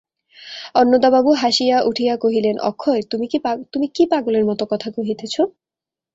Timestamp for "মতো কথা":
4.45-4.89